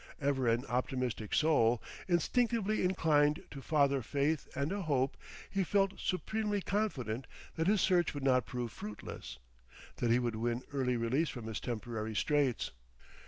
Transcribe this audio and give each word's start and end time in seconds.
Ever 0.19 0.47
an 0.47 0.65
optimistic 0.65 1.31
soul, 1.31 1.79
instinctively 2.07 2.83
inclined 2.83 3.43
to 3.51 3.61
father 3.61 4.01
faith 4.01 4.47
with 4.55 4.71
a 4.71 4.81
hope, 4.81 5.15
he 5.51 5.63
felt 5.63 5.99
supremely 5.99 6.59
confident 6.59 7.27
that 7.55 7.67
his 7.67 7.81
search 7.81 8.15
would 8.15 8.23
not 8.23 8.47
prove 8.47 8.71
fruitless, 8.71 9.37
that 9.97 10.09
he 10.09 10.17
would 10.17 10.37
win 10.37 10.63
early 10.73 10.97
release 10.97 11.29
from 11.29 11.45
his 11.45 11.59
temporary 11.59 12.15
straits. 12.15 12.71